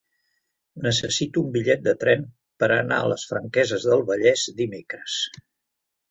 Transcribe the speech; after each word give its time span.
Necessito 0.85 1.41
un 1.41 1.51
bitllet 1.57 1.83
de 1.87 1.91
tren 2.03 2.23
per 2.63 2.69
anar 2.75 2.97
a 3.01 3.11
les 3.11 3.25
Franqueses 3.33 3.85
del 3.89 4.01
Vallès 4.09 4.47
dimecres. 4.63 5.19